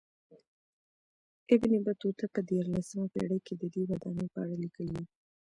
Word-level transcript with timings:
ابن 1.53 1.71
بطوطه 1.85 2.25
په 2.33 2.39
دیارلسمه 2.49 3.05
پېړۍ 3.13 3.39
کې 3.45 3.53
ددې 3.61 3.81
ودانۍ 3.89 4.27
په 4.33 4.37
اړه 4.43 4.55
لیکلي 4.63 4.93
و. 5.01 5.05